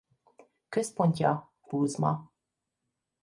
[0.69, 2.31] Központja Kuzma.